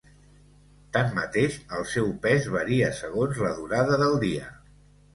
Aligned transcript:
Tanmateix, 0.97 1.59
el 1.79 1.87
seu 1.93 2.11
pes 2.25 2.49
varia 2.57 2.91
segons 3.05 3.41
la 3.47 3.55
durada 3.63 4.05
del 4.07 4.23
dia. 4.29 4.53